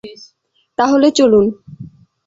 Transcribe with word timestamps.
তা 0.77 0.85
হলে 0.87 1.09
চলুন। 1.11 1.45